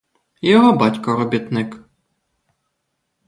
І 0.41 0.49
його 0.49 0.73
батько 0.73 1.15
робітник. 1.15 1.79